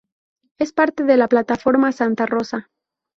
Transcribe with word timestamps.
Es 0.57 0.73
parte 0.73 1.03
de 1.03 1.15
la 1.15 1.27
Plataforma 1.27 1.91
Santa 1.91 2.25
Rosa. 2.25 2.71